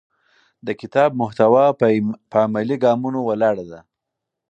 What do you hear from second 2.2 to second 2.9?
په عملي